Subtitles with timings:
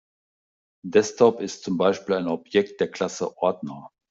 [0.83, 3.91] Desktop ist zum Beispiel ein Objekt der Klasse Ordner.